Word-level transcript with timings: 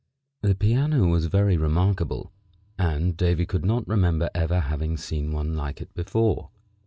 The 0.41 0.55
piano 0.55 1.05
was 1.05 1.27
very 1.27 1.57
remarkable, 1.57 2.31
and 2.75 3.15
Davy 3.15 3.45
could 3.45 3.63
not 3.63 3.87
remember 3.87 4.31
ever 4.33 4.61
having 4.61 4.97
seen 4.97 5.31
one 5.31 5.55
like 5.55 5.79
it 5.79 5.93
before. 5.93 6.49